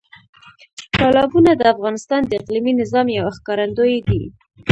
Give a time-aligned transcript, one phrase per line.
[0.97, 4.21] تالابونه د افغانستان د اقلیمي نظام یو ښکارندوی دی.